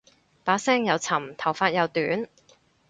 [0.43, 2.27] 把聲又沉頭髮又短